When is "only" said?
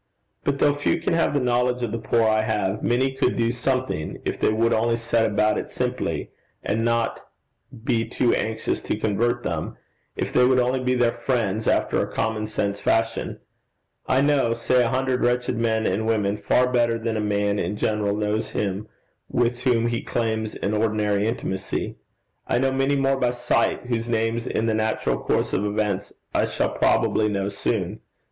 4.73-4.95, 10.59-10.79